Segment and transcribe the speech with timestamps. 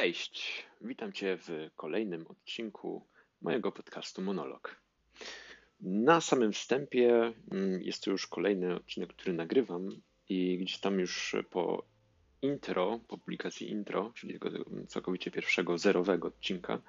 [0.00, 3.02] Cześć, witam Cię w kolejnym odcinku
[3.42, 4.76] mojego podcastu Monolog.
[5.80, 9.88] Na samym wstępie mm, jest to już kolejny odcinek, który nagrywam
[10.28, 11.84] i gdzieś tam już po
[12.42, 16.82] intro, publikacji intro, czyli tego całkowicie pierwszego, zerowego odcinka,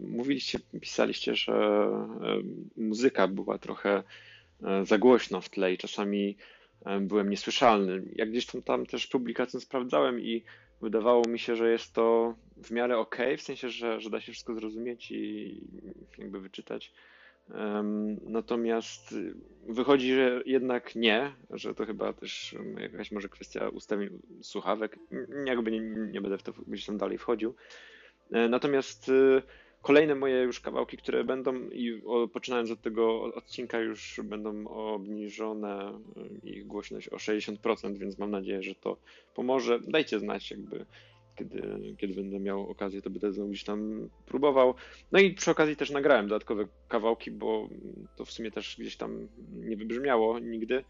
[0.00, 1.88] mówiliście, pisaliście, że
[2.76, 4.02] muzyka była trochę
[4.62, 6.36] e, za głośno w tle i czasami
[7.00, 8.02] byłem niesłyszalny.
[8.14, 10.44] Jak gdzieś tam, tam też publikację sprawdzałem i
[10.80, 14.32] wydawało mi się, że jest to w miarę ok, w sensie, że, że da się
[14.32, 15.60] wszystko zrozumieć i
[16.18, 16.92] jakby wyczytać.
[18.22, 19.14] Natomiast
[19.68, 24.98] wychodzi, że jednak nie, że to chyba też jakaś może kwestia ustawień słuchawek.
[25.44, 27.54] Jakby nie, nie będę w to gdzieś tam dalej wchodził.
[28.32, 29.10] E, natomiast
[29.82, 36.00] kolejne moje już kawałki, które będą i poczynając od tego odcinka już będą obniżone
[36.44, 38.96] y, ich głośność o 60%, więc mam nadzieję, że to
[39.34, 39.80] pomoże.
[39.80, 40.86] Dajcie znać jakby
[41.38, 41.62] kiedy,
[41.98, 44.74] kiedy będę miał okazję, to będę gdzieś tam próbował.
[45.12, 47.68] No i przy okazji też nagrałem dodatkowe kawałki, bo
[48.16, 50.84] to w sumie też gdzieś tam nie wybrzmiało nigdy.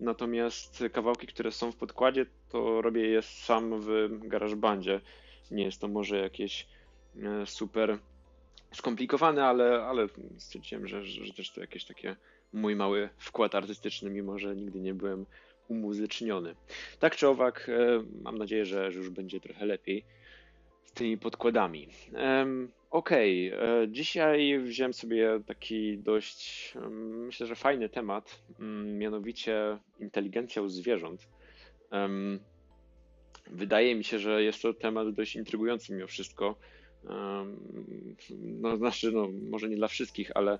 [0.00, 5.00] Natomiast kawałki, które są w podkładzie, to robię je sam w GarageBandzie.
[5.50, 6.66] Nie jest to może jakieś
[7.22, 7.98] e, super
[8.74, 10.08] skomplikowane, ale, ale
[10.38, 12.16] stwierdziłem, że, że też to jakieś takie
[12.52, 15.26] mój mały wkład artystyczny, mimo że nigdy nie byłem
[15.68, 16.54] umuzyczniony.
[17.00, 20.04] Tak czy owak, e, mam nadzieję, że już będzie trochę lepiej
[20.84, 21.88] z tymi podkładami.
[22.90, 23.82] Okej, okay.
[23.82, 26.74] E, dzisiaj wziąłem sobie taki dość,
[27.26, 31.28] myślę, że fajny temat, mm, mianowicie inteligencja u zwierząt.
[33.50, 36.56] Wydaje mi się, że jest to temat dość intrygujący mimo wszystko.
[38.40, 40.58] No, znaczy, no, może nie dla wszystkich, ale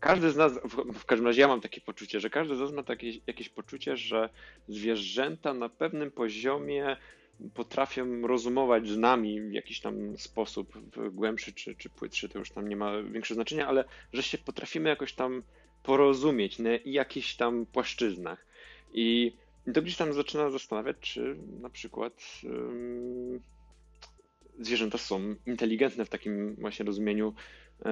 [0.00, 0.52] każdy z nas,
[0.94, 3.96] w, każdym razie ja mam takie poczucie, że każdy z nas ma takie, jakieś poczucie,
[3.96, 4.28] że
[4.68, 6.96] zwierzęta na pewnym poziomie
[7.54, 10.78] potrafią rozumować z nami w jakiś tam sposób,
[11.12, 14.88] głębszy czy, czy płytszy, to już tam nie ma większego znaczenia, ale że się potrafimy
[14.88, 15.42] jakoś tam
[15.82, 18.46] porozumieć na jakichś tam płaszczyznach.
[18.92, 19.36] I
[19.74, 22.22] to gdzieś tam zaczyna zastanawiać, czy na przykład
[24.60, 27.34] zwierzęta są inteligentne w takim właśnie rozumieniu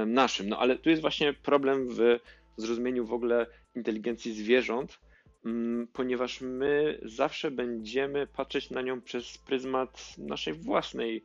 [0.07, 0.49] naszym.
[0.49, 2.19] No ale tu jest właśnie problem w
[2.57, 4.99] zrozumieniu w ogóle inteligencji zwierząt,
[5.45, 11.25] mm, ponieważ my zawsze będziemy patrzeć na nią przez pryzmat naszej własnej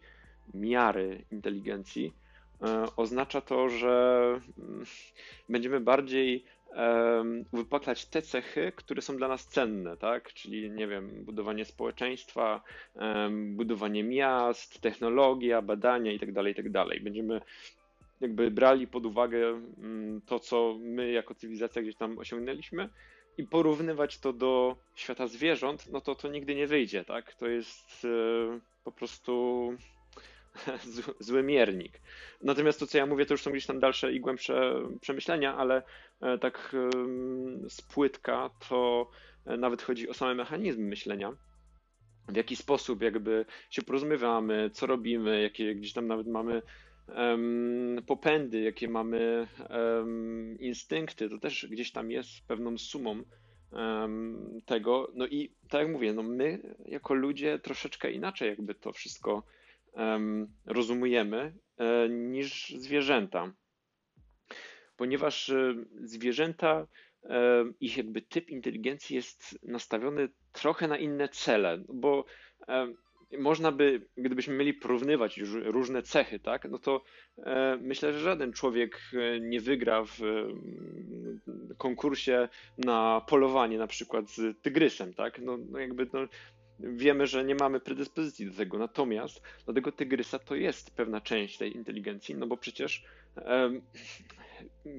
[0.54, 2.14] miary inteligencji.
[2.62, 4.24] E, oznacza to, że
[4.60, 4.86] mm,
[5.50, 6.46] będziemy bardziej
[7.54, 10.34] wypaklać te cechy, które są dla nas cenne, tak?
[10.34, 12.62] Czyli, nie wiem, budowanie społeczeństwa,
[13.40, 16.86] budowanie miast, technologia, badania itd., tak itd.
[16.90, 17.42] Tak będziemy
[18.22, 22.90] jakby brali pod uwagę mm, to, co my jako cywilizacja gdzieś tam osiągnęliśmy
[23.38, 27.34] i porównywać to do świata zwierząt, no to to nigdy nie wyjdzie, tak?
[27.34, 29.74] To jest e, po prostu
[31.20, 32.02] zły miernik.
[32.42, 35.84] Natomiast to, co ja mówię, to już są gdzieś tam dalsze i głębsze przemyślenia, ale
[36.22, 36.76] e, tak
[37.70, 39.10] z płytka to
[39.46, 41.34] e, nawet chodzi o same mechanizmy myślenia.
[42.30, 46.62] W jaki sposób jakby się porozumiewamy, co robimy, jakie gdzieś tam nawet mamy
[48.08, 49.48] popędy, jakie mamy
[50.60, 53.24] instynkty, to też gdzieś tam jest pewną sumą
[54.66, 55.12] tego.
[55.14, 59.44] No i tak jak mówię, no my jako ludzie troszeczkę inaczej jakby to wszystko
[60.66, 63.54] rozumujemy e, niż zwierzęta.
[64.96, 66.88] Ponieważ e, zwierzęta,
[67.80, 72.26] ich jakby typ inteligencji jest nastawiony trochę na inne cele, bo
[73.38, 77.04] można by, gdybyśmy mieli porównywać różne cechy, tak, no to
[77.38, 80.48] e, myślę, że żaden człowiek e, nie wygra w e,
[81.78, 86.20] konkursie na polowanie na przykład z tygrysem, tak, no, no jakby no,
[86.80, 91.58] wiemy, że nie mamy predyspozycji do tego, natomiast dla tego tygrysa to jest pewna część
[91.58, 93.04] tej inteligencji, no bo przecież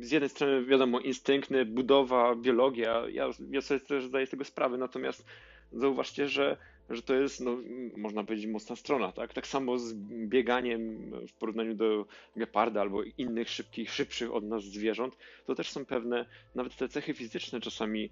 [0.00, 4.78] z jednej strony wiadomo instynkty, budowa, biologia, ja, ja sobie też zdaję z tego sprawę,
[4.78, 5.26] natomiast
[5.72, 6.56] zauważcie, że
[6.90, 7.58] że to jest, no,
[7.96, 9.32] można powiedzieć, mocna strona, tak?
[9.32, 9.94] Tak samo z
[10.28, 15.16] bieganiem w porównaniu do geparda albo innych szybkich, szybszych od nas zwierząt,
[15.46, 18.10] to też są pewne, nawet te cechy fizyczne czasami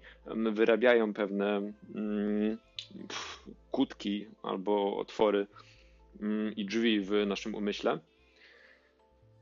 [0.51, 2.57] wyrabiają pewne mm,
[3.71, 5.47] kutki albo otwory
[6.21, 7.99] mm, i drzwi w naszym umyśle.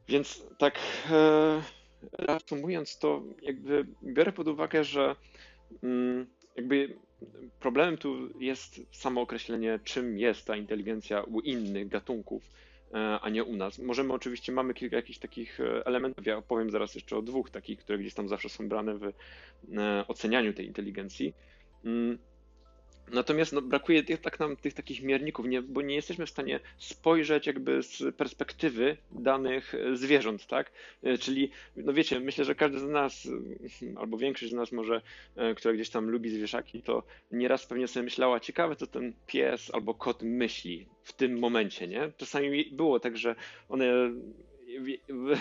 [0.07, 0.79] Więc tak
[1.11, 1.61] e,
[2.17, 5.15] reasumując to, jakby biorę pod uwagę, że
[5.83, 6.97] mm, jakby
[7.59, 12.43] problemem tu jest samo określenie, czym jest ta inteligencja u innych gatunków,
[12.93, 13.79] e, a nie u nas.
[13.79, 17.79] Możemy oczywiście, mamy kilka jakichś takich e, elementów, ja opowiem zaraz jeszcze o dwóch takich,
[17.79, 19.13] które gdzieś tam zawsze są brane w e,
[20.07, 21.33] ocenianiu tej inteligencji.
[23.13, 26.59] Natomiast no, brakuje tych, tak nam tych takich mierników, nie, bo nie jesteśmy w stanie
[26.77, 30.71] spojrzeć jakby z perspektywy danych zwierząt, tak?
[31.03, 33.27] E, czyli, no wiecie, myślę, że każdy z nas,
[33.95, 35.01] albo większość z nas może,
[35.35, 39.71] e, która gdzieś tam lubi zwierzaki, to nieraz pewnie sobie myślała, ciekawe co ten pies
[39.73, 42.11] albo kot myśli w tym momencie, nie?
[42.17, 43.35] Czasami było tak, że
[43.69, 44.11] one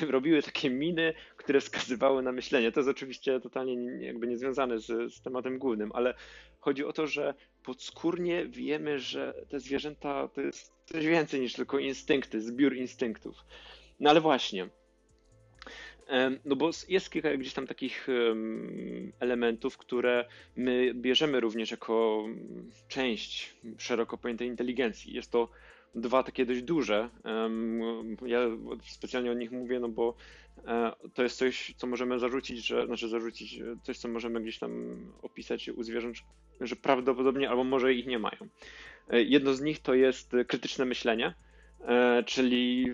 [0.08, 2.72] robiły takie miny, które wskazywały na myślenie.
[2.72, 6.14] To jest oczywiście totalnie jakby niezwiązane z, z tematem głównym, ale
[6.60, 7.34] chodzi o to, że
[7.64, 13.36] podskórnie wiemy, że te zwierzęta to jest coś więcej niż tylko instynkty, zbiór instynktów.
[14.00, 14.68] No ale właśnie.
[16.44, 18.06] No bo jest kilka gdzieś tam takich
[19.20, 22.24] elementów, które my bierzemy również jako
[22.88, 25.14] część szeroko pojętej inteligencji.
[25.14, 25.48] Jest to
[25.94, 27.10] dwa takie dość duże.
[28.26, 28.40] Ja
[28.86, 30.14] specjalnie o nich mówię, no bo
[30.66, 34.96] e, to jest coś, co możemy zarzucić, że, znaczy zarzucić, coś, co możemy gdzieś tam
[35.22, 36.16] opisać u zwierząt,
[36.60, 38.48] że prawdopodobnie albo może ich nie mają.
[39.10, 41.34] E, jedno z nich to jest krytyczne myślenie,
[41.80, 42.86] e, czyli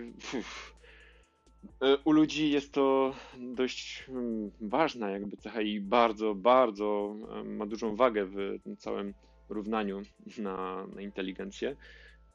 [2.03, 7.15] u ludzi jest to dość hmm, ważna jakby cecha i bardzo, bardzo
[7.45, 9.13] ma dużą wagę w całym
[9.49, 10.01] równaniu
[10.37, 11.75] na, na inteligencję.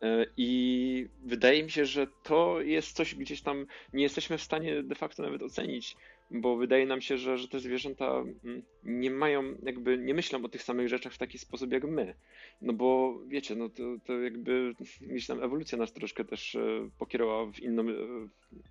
[0.02, 4.82] E, I wydaje mi się, że to jest coś gdzieś tam, nie jesteśmy w stanie
[4.82, 5.96] de facto nawet ocenić,
[6.30, 10.48] bo wydaje nam się, że, że te zwierzęta mm, nie mają, jakby nie myślą o
[10.48, 12.14] tych samych rzeczach w taki sposób jak my.
[12.62, 17.46] No bo wiecie, no to, to jakby gdzieś tam ewolucja nas troszkę też e, pokierowała
[17.52, 17.94] w inną, e,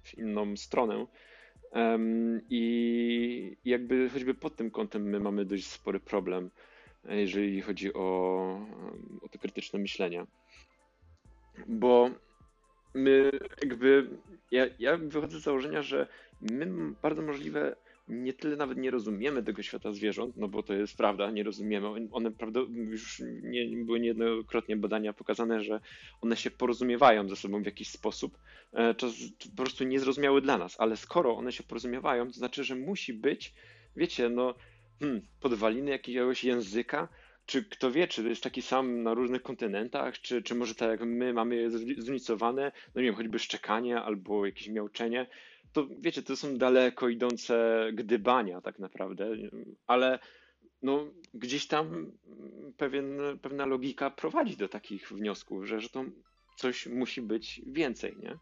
[0.03, 1.05] w inną stronę.
[2.49, 6.49] I jakby choćby pod tym kątem my mamy dość spory problem,
[7.09, 8.01] jeżeli chodzi o,
[9.21, 10.25] o to krytyczne myślenie
[11.67, 12.09] bo
[12.93, 13.31] my
[13.63, 14.09] jakby,
[14.51, 16.07] ja, ja wychodzę z założenia, że
[16.41, 17.75] my bardzo możliwe
[18.07, 21.87] nie tyle nawet nie rozumiemy tego świata zwierząt, no bo to jest prawda, nie rozumiemy.
[22.11, 25.79] One prawda, już nie, były niejednokrotnie badania pokazane, że
[26.21, 28.37] one się porozumiewają ze sobą w jakiś sposób,
[28.73, 29.13] e, czas
[29.55, 33.53] po prostu niezrozumiały dla nas, ale skoro one się porozumiewają, to znaczy, że musi być,
[33.95, 34.55] wiecie, no
[34.99, 37.07] hmm, podwaliny jakiegoś języka,
[37.45, 41.01] czy kto wie, czy jest taki sam na różnych kontynentach, czy, czy może tak jak
[41.01, 45.27] my mamy zróżnicowane, no nie wiem, choćby szczekanie albo jakieś miauczenie,
[45.73, 49.29] to wiecie, to są daleko idące gdybania tak naprawdę,
[49.87, 50.19] ale
[50.81, 52.11] no, gdzieś tam
[52.77, 56.05] pewien, pewna logika prowadzi do takich wniosków, że, że to
[56.57, 58.37] coś musi być więcej, nie?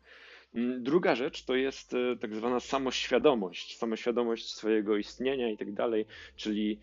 [0.54, 6.06] Mm, druga rzecz to jest e, tak zwana samoświadomość, samoświadomość swojego istnienia i tak dalej,
[6.36, 6.80] czyli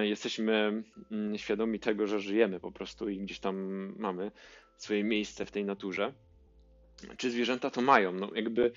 [0.00, 0.82] jesteśmy
[1.12, 3.56] mm, świadomi tego, że żyjemy po prostu i gdzieś tam
[3.98, 4.30] mamy
[4.76, 6.12] swoje miejsce w tej naturze.
[7.16, 8.12] Czy zwierzęta to mają?
[8.12, 8.72] No jakby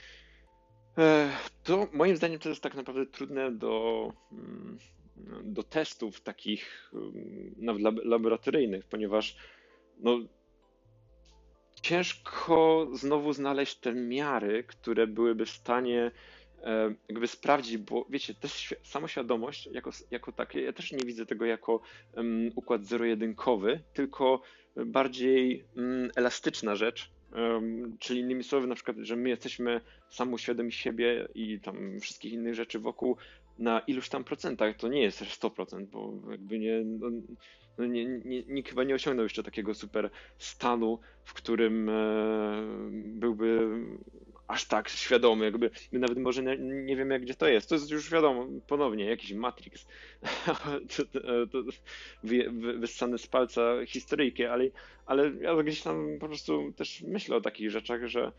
[0.97, 1.29] e,
[1.63, 4.77] to moim zdaniem to jest tak naprawdę trudne do, mm,
[5.43, 6.91] do testów takich
[7.57, 9.37] nawet laboratoryjnych, ponieważ
[9.99, 10.19] no,
[11.81, 16.11] ciężko znowu znaleźć te miary, które byłyby w stanie e,
[17.09, 21.81] jakby sprawdzić, bo wiecie, też samoświadomość jako, jako takie, ja też nie widzę tego jako
[22.15, 24.41] um, układ zero-jedynkowy, tylko
[24.85, 31.27] bardziej um, elastyczna rzecz, um, czyli innymi słowy na przykład, że my jesteśmy samoświadomi siebie
[31.35, 33.17] i tam wszystkich innych rzeczy wokół
[33.59, 37.07] na iluś tam procentach, to nie jest też 100%, bo jakby nie, no,
[37.77, 41.93] no nie, nie, nikt chyba nie osiągnął jeszcze takiego super stanu, w którym e,
[42.93, 43.69] byłby
[44.47, 47.69] aż tak świadomy, jakby my nawet może nie, nie wiemy, gdzie to jest.
[47.69, 49.85] To jest już wiadomo, ponownie, jakiś Matrix,
[50.95, 51.05] to,
[51.51, 51.63] to,
[52.23, 54.69] wy, wy, z palca historyjki, ale,
[55.05, 58.31] ale ja gdzieś tam po prostu też myślę o takich rzeczach, że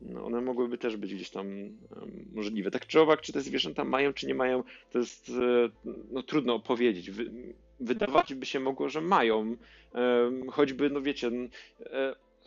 [0.00, 1.46] no one mogłyby też być gdzieś tam
[2.32, 2.70] możliwe.
[2.70, 5.68] Tak czy owak, czy te zwierzęta mają, czy nie mają, to jest e,
[6.12, 7.10] no, trudno opowiedzieć.
[7.10, 7.30] Wy,
[7.80, 9.56] wydawać by się mogło, że mają.
[10.50, 11.30] Choćby, no wiecie,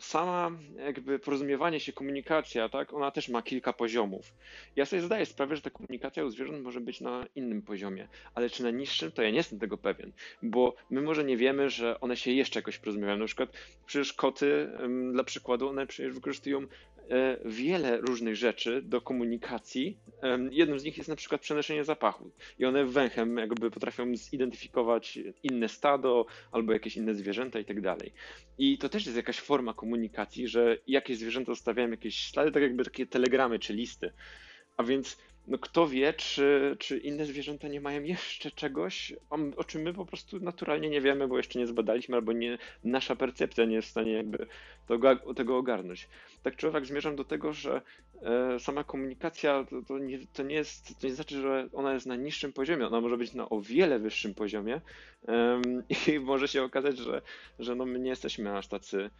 [0.00, 4.32] sama jakby porozumiewanie się, komunikacja, tak, ona też ma kilka poziomów.
[4.76, 8.50] Ja sobie zdaję sprawę, że ta komunikacja u zwierząt może być na innym poziomie, ale
[8.50, 12.00] czy na niższym, to ja nie jestem tego pewien, bo my może nie wiemy, że
[12.00, 13.18] one się jeszcze jakoś porozumiewają.
[13.18, 13.52] Na przykład
[13.86, 14.70] przecież koty,
[15.12, 16.66] dla przykładu, one przecież wykorzystują
[17.44, 19.98] wiele różnych rzeczy do komunikacji.
[20.50, 25.68] Jedną z nich jest na przykład przenoszenie zapachu i one węchem jakby potrafią zidentyfikować inne
[25.68, 28.12] stado albo jakieś inne zwierzęta i tak dalej.
[28.58, 32.84] I to też jest jakaś forma komunikacji, że jakieś zwierzęta zostawiają jakieś ślady, tak jakby
[32.84, 34.12] takie telegramy czy listy.
[34.76, 39.12] A więc no kto wie, czy, czy inne zwierzęta nie mają jeszcze czegoś,
[39.56, 43.16] o, czym my po prostu naturalnie nie wiemy, bo jeszcze nie zbadaliśmy, albo nie, nasza
[43.16, 44.46] percepcja nie jest w stanie jakby
[44.88, 46.08] tego, tego ogarnąć.
[46.42, 47.82] Tak czy owak zmierzam do tego, że
[48.22, 52.06] e, sama komunikacja to, to, nie, to, nie jest, to nie znaczy, że ona jest
[52.06, 54.80] na niższym poziomie, ona może być na o wiele wyższym poziomie
[56.08, 57.22] i może się okazać, że,
[57.58, 59.10] że no my nie jesteśmy aż tacy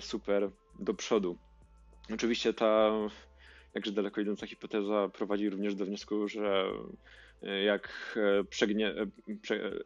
[0.00, 1.36] super do przodu.
[2.14, 2.90] Oczywiście ta
[3.74, 6.64] jakże daleko idąca hipoteza prowadzi również do wniosku, że
[7.42, 9.06] e, jak e, przegnie, e,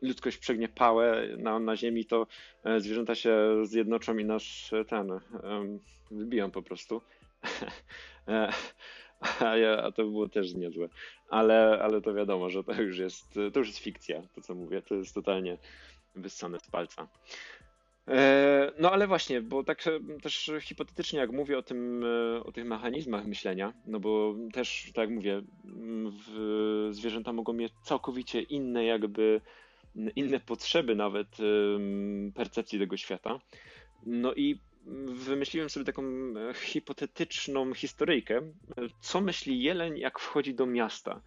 [0.02, 2.26] ludzkość przegnie pałę na, na Ziemi, to
[2.78, 4.42] zwierzęta się zjednoczą i nas
[4.88, 5.08] ten
[6.10, 7.00] wybiją po prostu.
[9.40, 10.88] A, ja, a to było też niezłe.
[11.28, 14.82] Ale, ale to wiadomo, że to już jest, to już jest fikcja, to co mówię,
[14.82, 15.58] to jest totalnie
[16.14, 17.08] wyssane z palca.
[18.08, 19.84] E, no ale właśnie, bo tak
[20.22, 25.02] też hipotetycznie jak mówię o tym, e, o tych mechanizmach myślenia, no bo też tak
[25.02, 25.42] jak mówię,
[26.90, 29.40] zwierzęta mogą mieć całkowicie inne jakby,
[30.16, 31.28] inne potrzeby nawet
[32.34, 33.40] percepcji tego świata.
[34.06, 34.60] No i
[35.06, 38.40] wymyśliłem sobie taką e, hipotetyczną historyjkę,
[39.00, 41.20] co myśli jeleń jak wchodzi do miasta.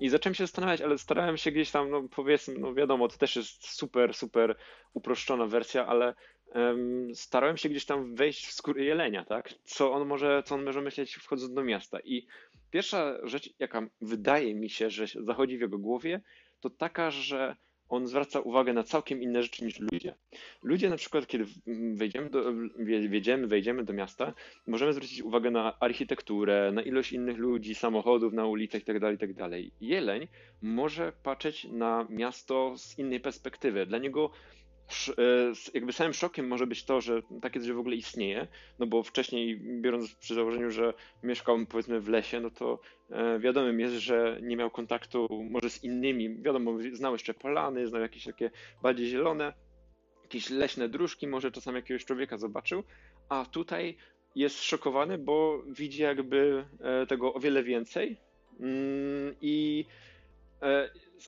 [0.00, 3.36] I zacząłem się zastanawiać, ale starałem się gdzieś tam, no powiedzmy, no wiadomo, to też
[3.36, 4.56] jest super, super
[4.94, 6.14] uproszczona wersja, ale
[6.54, 9.54] um, starałem się gdzieś tam wejść w skórę jelenia, tak?
[9.64, 11.98] Co on może, co on może myśleć wchodząc do miasta.
[12.04, 12.26] I
[12.70, 16.20] pierwsza rzecz, jaka wydaje mi się, że zachodzi w jego głowie,
[16.60, 17.56] to taka, że
[17.90, 20.14] on zwraca uwagę na całkiem inne rzeczy niż ludzie.
[20.62, 21.44] Ludzie na przykład, kiedy
[21.94, 22.52] wejdziemy do,
[23.08, 24.34] wjedziemy, wejdziemy do miasta,
[24.66, 29.50] możemy zwrócić uwagę na architekturę, na ilość innych ludzi, samochodów na ulicach itd., tak itd.
[29.50, 30.28] Tak Jeleń
[30.62, 33.86] może patrzeć na miasto z innej perspektywy.
[33.86, 34.30] Dla niego
[35.74, 38.46] jakby samym szokiem może być to, że takie coś w ogóle istnieje,
[38.78, 42.80] no bo wcześniej, biorąc przy założeniu, że mieszkał powiedzmy w lesie, no to
[43.10, 48.02] e, wiadomym jest, że nie miał kontaktu może z innymi, wiadomo, znał jeszcze polany, znał
[48.02, 48.50] jakieś takie
[48.82, 49.52] bardziej zielone,
[50.22, 52.82] jakieś leśne dróżki, może czasami jakiegoś człowieka zobaczył,
[53.28, 53.96] a tutaj
[54.34, 58.16] jest szokowany, bo widzi jakby e, tego o wiele więcej
[58.60, 60.19] mm, i E,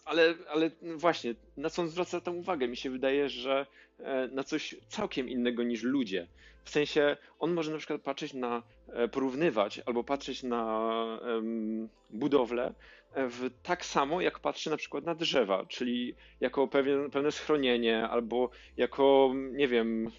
[0.04, 2.68] ale, ale właśnie, na co on zwraca tę uwagę?
[2.68, 3.66] Mi się wydaje, że
[3.98, 6.28] e, na coś całkiem innego niż ludzie.
[6.64, 10.90] W sensie, on może na przykład patrzeć na, e, porównywać albo patrzeć na
[11.22, 12.74] um, budowlę
[13.16, 18.50] w, tak samo, jak patrzy na przykład na drzewa, czyli jako pewien, pewne schronienie albo
[18.76, 20.10] jako, nie wiem,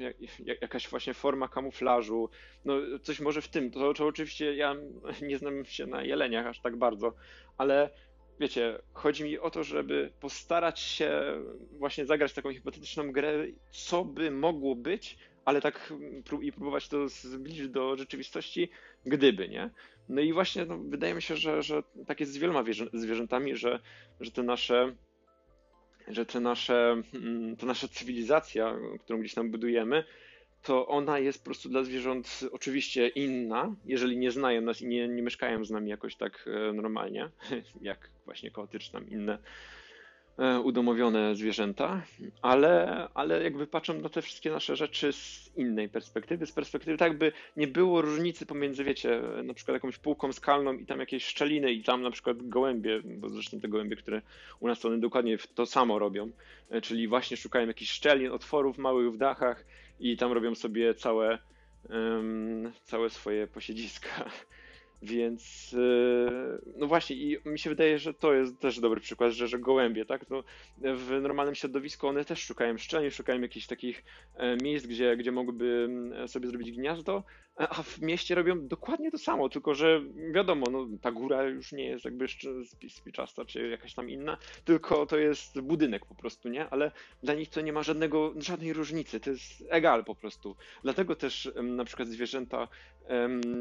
[0.00, 2.30] jak, jakaś właśnie forma kamuflażu.
[2.64, 3.70] No, coś może w tym.
[3.70, 4.76] To, to oczywiście ja
[5.22, 7.12] nie znam się na jeleniach aż tak bardzo,
[7.58, 7.90] ale
[8.40, 11.22] wiecie, chodzi mi o to, żeby postarać się
[11.72, 15.92] właśnie zagrać taką hipotetyczną grę, co by mogło być, ale tak
[16.42, 18.70] i próbować to zbliżyć do rzeczywistości,
[19.06, 19.70] gdyby, nie?
[20.08, 23.80] No i właśnie no, wydaje mi się, że, że tak jest z wieloma zwierzętami, że,
[24.20, 24.96] że te nasze
[26.08, 30.04] że te nasze, mm, ta nasza cywilizacja, którą gdzieś tam budujemy,
[30.62, 35.08] to ona jest po prostu dla zwierząt oczywiście inna, jeżeli nie znają nas i nie,
[35.08, 37.28] nie mieszkają z nami jakoś tak e, normalnie,
[37.82, 39.38] jak właśnie koty inne
[40.38, 42.02] e, udomowione zwierzęta,
[42.42, 47.18] ale, ale jakby patrzą na te wszystkie nasze rzeczy z innej perspektywy, z perspektywy tak
[47.18, 51.72] by nie było różnicy pomiędzy, wiecie, na przykład jakąś półką skalną i tam jakieś szczeliny
[51.72, 54.22] i tam na przykład gołębie, bo zresztą te gołębie, które
[54.60, 56.30] u nas to one dokładnie to samo robią,
[56.70, 59.64] e, czyli właśnie szukają jakichś szczelin, otworów małych w dachach
[60.00, 61.38] i tam robią sobie całe,
[61.90, 64.24] um, całe swoje posiedziska.
[65.02, 69.48] Więc e, no właśnie, i mi się wydaje, że to jest też dobry przykład, że,
[69.48, 70.30] że gołębie, tak?
[70.30, 70.42] No,
[70.78, 75.88] w normalnym środowisku one też szukają szczelin, szukają jakichś takich e, miejsc, gdzie, gdzie mogłyby
[76.26, 77.24] sobie zrobić gniazdo,
[77.58, 81.84] a w mieście robią dokładnie to samo, tylko że wiadomo, no, ta góra już nie
[81.84, 82.26] jest jakby
[82.88, 86.68] spiczasta czy jakaś tam inna, tylko to jest budynek po prostu, nie?
[86.68, 90.56] Ale dla nich to nie ma żadnego, żadnej różnicy, to jest egal po prostu.
[90.82, 92.68] Dlatego też na przykład zwierzęta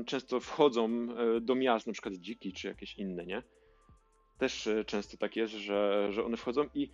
[0.06, 1.08] często wchodzą
[1.42, 3.44] do miast, na przykład dziki czy jakieś inne, nie?
[4.38, 6.89] Też e, często tak jest, że, że one wchodzą i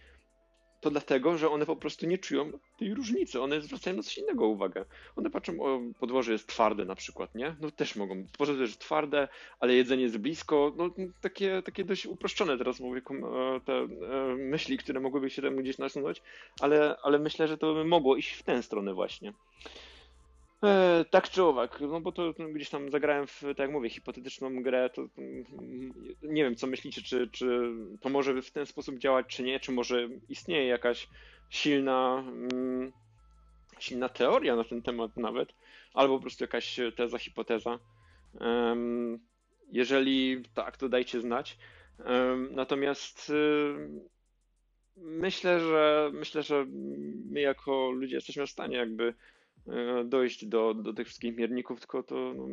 [0.84, 3.42] to dlatego, że one po prostu nie czują tej różnicy.
[3.42, 4.86] One zwracają na coś innego uwagę.
[5.16, 7.56] One patrzą, o podłoże jest twarde na przykład, nie?
[7.62, 8.26] No też mogą.
[8.38, 9.28] Podłoże jest twarde,
[9.60, 10.74] ale jedzenie jest blisko.
[10.78, 10.90] No
[11.22, 13.88] takie, takie dość uproszczone teraz mówię e, te e,
[14.36, 16.22] myśli, które mogłyby się tam gdzieś nasunąć,
[16.62, 19.34] ale, ale myślę, że to by mogło iść w tę stronę właśnie.
[20.64, 24.64] E, tak czy owak, no bo to gdzieś tam zagrałem w, tak jak mówię, hipotetyczną
[24.64, 25.08] grę, to
[26.24, 29.72] nie wiem, co myślicie, czy, czy to może w ten sposób działać, czy nie, czy
[29.72, 31.08] może istnieje jakaś
[31.50, 32.92] silna, mm,
[33.80, 35.54] silna teoria na ten temat nawet,
[35.94, 37.80] albo po prostu jakaś teza, hipoteza.
[39.72, 41.58] Jeżeli tak, to dajcie znać.
[42.52, 43.32] Natomiast
[44.98, 46.66] myślę, że myślę, że
[47.32, 49.14] my jako ludzie jesteśmy w stanie jakby
[50.06, 52.48] dojść do, do tych wszystkich mierników, tylko to no,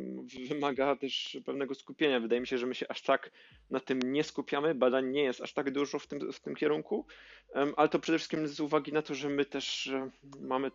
[0.47, 2.19] wymaga też pewnego skupienia.
[2.19, 3.31] Wydaje mi się, że my się aż tak
[3.69, 7.05] na tym nie skupiamy, badań nie jest aż tak dużo w tym, w tym kierunku,
[7.77, 10.09] ale to przede wszystkim z uwagi na to, że my też e,
[10.41, 10.71] mamy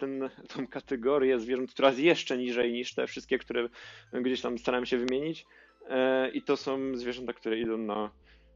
[0.49, 3.69] tą kategorię zwierząt, która jest jeszcze niżej niż te wszystkie, które
[4.13, 5.47] gdzieś tam staramy się wymienić
[5.89, 8.11] e, i to są zwierzęta, które idą na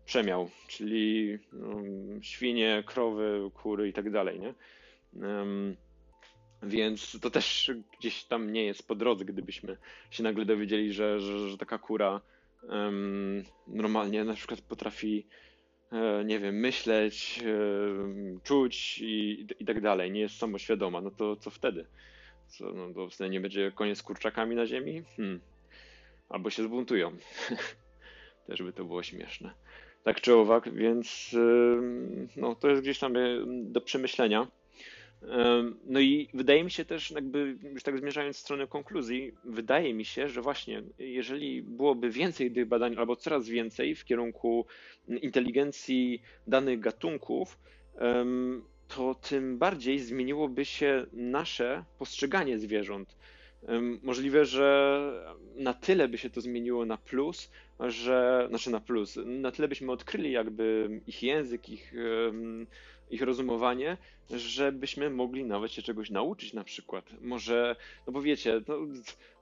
[0.05, 1.39] przemiał, czyli
[2.23, 4.55] świnie, krowy, kury i tak dalej, nie?
[6.63, 9.77] Więc to też gdzieś tam nie jest po drodze, gdybyśmy
[10.11, 12.21] się nagle dowiedzieli, że, że, że taka kura
[12.63, 15.27] um, normalnie na przykład potrafi,
[15.93, 21.37] e, nie wiem, myśleć, e, czuć i, i tak dalej, nie jest samoświadoma, no to
[21.37, 21.87] co wtedy?
[22.49, 25.03] Co, no to nie będzie koniec z kurczakami na ziemi?
[25.17, 25.41] Hmm.
[26.29, 27.17] Albo się zbuntują.
[28.47, 29.55] Też by to było śmieszne
[30.05, 31.37] tak czy owak, więc
[32.37, 34.47] no, to jest gdzieś tam e, do przemyślenia.
[35.85, 40.05] No i wydaje mi się też, jakby już tak zmierzając w stronę konkluzji, wydaje mi
[40.05, 44.67] się, że właśnie jeżeli byłoby więcej tych badań, albo coraz więcej w kierunku
[45.09, 47.59] inteligencji danych gatunków,
[48.89, 53.17] to tym bardziej zmieniłoby się nasze postrzeganie zwierząt.
[54.03, 55.01] Możliwe, że
[55.57, 57.51] na tyle by się to zmieniło na plus,
[57.81, 61.93] że, znaczy na plus, na tyle byśmy odkryli jakby ich język, ich,
[63.11, 63.97] ich rozumowanie,
[64.31, 67.05] żebyśmy mogli nawet się czegoś nauczyć na przykład.
[67.21, 67.77] Może,
[68.07, 68.79] no bo wiecie, no,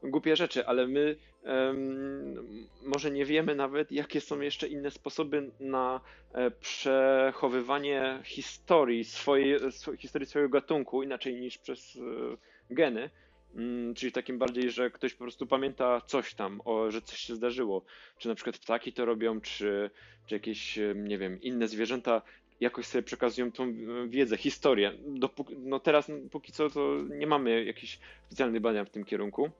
[0.02, 6.00] głupie rzeczy, ale my um, może nie wiemy nawet, jakie są jeszcze inne sposoby na
[6.32, 9.58] e, przechowywanie historii swojej,
[9.98, 13.10] historii swojego gatunku, inaczej niż przez e, geny.
[13.55, 17.35] Mm, czyli takim bardziej, że ktoś po prostu pamięta coś tam, o, że coś się
[17.35, 17.85] zdarzyło.
[18.19, 19.90] Czy na przykład ptaki to robią, czy,
[20.26, 22.23] czy jakieś, nie wiem, inne zwierzęta
[22.61, 23.75] jakoś sobie przekazują tą
[24.09, 24.93] wiedzę, historię.
[25.07, 29.50] Dopóki, no teraz póki co to nie mamy jakichś specjalnych badań w tym kierunku.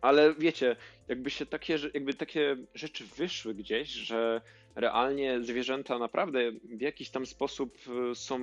[0.00, 0.76] Ale wiecie,
[1.08, 4.40] jakby się takie, jakby takie rzeczy wyszły gdzieś, że
[4.74, 7.78] realnie zwierzęta naprawdę w jakiś tam sposób
[8.10, 8.40] e, są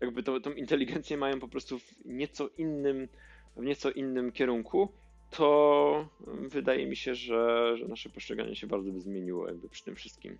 [0.00, 3.08] jakby to, tą inteligencję mają po prostu w nieco innym,
[3.56, 4.92] w nieco innym kierunku,
[5.30, 9.96] to wydaje mi się, że, że nasze postrzeganie się bardzo by zmieniło jakby przy tym
[9.96, 10.38] wszystkim.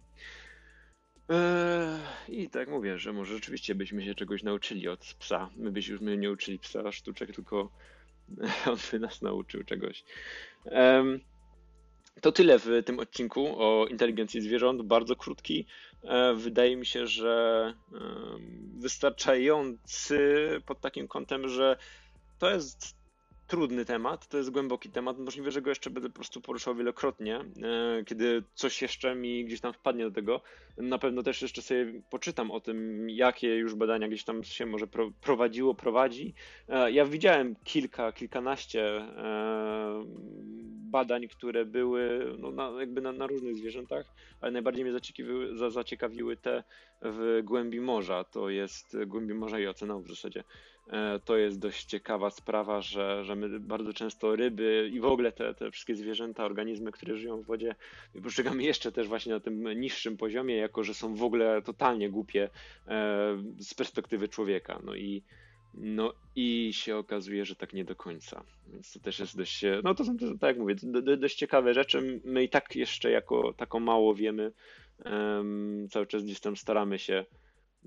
[1.28, 5.50] Eee, I tak mówię, że może rzeczywiście byśmy się czegoś nauczyli od psa.
[5.56, 7.70] My byśmy nie uczyli psa sztuczek, tylko
[8.72, 10.04] on by nas nauczył czegoś.
[12.20, 15.66] To tyle w tym odcinku o inteligencji zwierząt, bardzo krótki.
[16.04, 17.74] E, wydaje mi się, że
[18.78, 21.76] wystarczający pod takim kątem, że
[22.38, 22.98] to jest
[23.48, 25.18] trudny temat, to jest głęboki temat.
[25.18, 29.60] Możliwe, że go jeszcze będę po prostu poruszał wielokrotnie, e, kiedy coś jeszcze mi gdzieś
[29.60, 30.40] tam wpadnie do tego.
[30.76, 34.86] Na pewno też jeszcze sobie poczytam o tym, jakie już badania gdzieś tam się może
[35.20, 36.34] prowadziło, prowadzi.
[36.68, 39.02] E, ja widziałem kilka, kilkanaście
[40.90, 44.06] badań, które były no, na, jakby na, na, różnych zwierzętach,
[44.40, 46.64] ale najbardziej mnie zaciekawiły, zaciekawiły te
[47.02, 48.24] w głębi morza.
[48.24, 50.44] To jest głębi morza i oceanu w zasadzie.
[50.90, 55.32] E, to jest dość ciekawa sprawa, że, że my bardzo często ryby i w ogóle
[55.32, 57.74] te, te wszystkie zwierzęta, organizmy, które żyją w wodzie,
[58.22, 62.50] postrzegamy jeszcze też właśnie na tym niższym poziomie, jako że są w ogóle totalnie głupie
[62.88, 64.80] e, z perspektywy człowieka.
[64.84, 65.22] No i
[65.74, 68.44] no i się okazuje, że tak nie do końca.
[68.66, 70.74] Więc to też jest dość, no to są, tak jak mówię,
[71.18, 72.20] dość ciekawe rzeczy.
[72.24, 74.52] My i tak jeszcze jako taką mało wiemy.
[75.04, 77.24] Um, cały czas gdzieś tam staramy się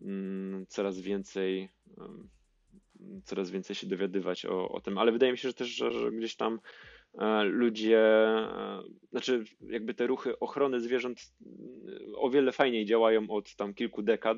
[0.01, 2.29] um, coraz więcej um,
[3.23, 6.11] coraz więcej się dowiadywać o, o tym, ale wydaje mi się, że też, że, że
[6.11, 6.59] gdzieś tam
[7.13, 11.33] e, ludzie, e, znaczy jakby te ruchy ochrony zwierząt
[12.15, 14.37] o wiele fajniej działają od tam kilku dekad,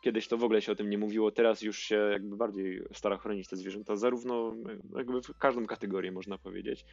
[0.00, 3.18] Kiedyś to w ogóle się o tym nie mówiło, teraz już się jakby bardziej stara
[3.18, 4.54] chronić te zwierzęta, zarówno
[4.96, 6.84] jakby w każdą kategorię można powiedzieć,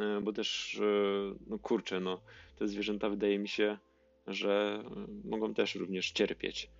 [0.00, 2.20] e, bo też, e, no kurczę, no,
[2.56, 3.78] te zwierzęta wydaje mi się,
[4.26, 4.84] że
[5.24, 6.70] mogą też również cierpieć.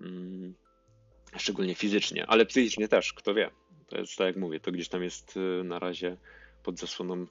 [0.00, 0.54] Mm,
[1.36, 3.50] szczególnie fizycznie, ale psychicznie też, kto wie.
[3.88, 6.16] To jest tak jak mówię, to gdzieś tam jest e, na razie
[6.62, 7.26] pod zasłoną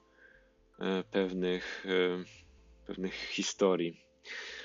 [1.10, 1.86] pewnych,
[2.86, 4.06] pewnych historii.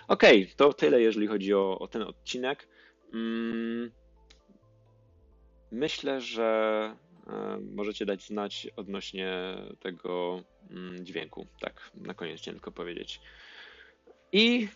[0.07, 2.67] Okej, okay, to tyle, jeżeli chodzi o, o ten odcinek.
[3.13, 3.91] Mm,
[5.71, 6.95] myślę, że
[7.27, 11.47] e, możecie dać znać odnośnie tego mm, dźwięku.
[11.59, 13.21] Tak, na koniec chciałem tylko powiedzieć.
[14.31, 14.67] I,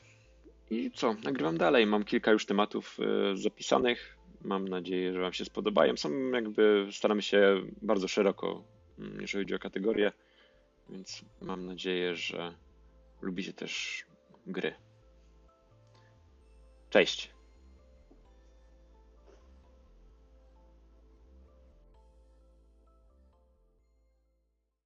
[0.70, 1.14] I co?
[1.14, 1.86] Nagrywam dalej.
[1.86, 4.18] Mam kilka już tematów e, zapisanych.
[4.42, 5.98] Mam nadzieję, że Wam się spodobają.
[5.98, 8.64] Są jakby, staramy się bardzo szeroko,
[9.00, 10.12] mm, jeżeli chodzi o kategorie,
[10.90, 12.54] więc mam nadzieję, że,
[13.22, 14.04] lubicie też
[14.48, 14.74] gry.
[16.90, 17.35] Cześć!